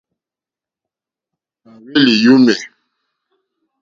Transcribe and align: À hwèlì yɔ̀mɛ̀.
À 1.69 1.71
hwèlì 1.81 2.13
yɔ̀mɛ̀. 2.23 2.57